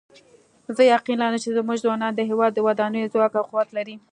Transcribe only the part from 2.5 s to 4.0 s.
د ودانولو ځواک او قوت لري